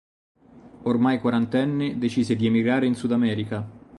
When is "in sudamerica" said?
2.87-3.63